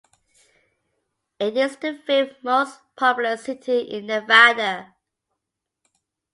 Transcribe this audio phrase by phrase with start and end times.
[1.39, 4.95] It is the fifth most populous city in Nevada.